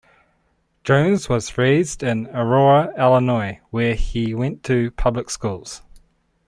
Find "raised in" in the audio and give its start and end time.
1.59-2.25